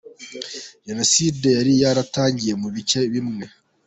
[0.87, 3.45] Jenoside yari yaratangiye mu bice bimwe.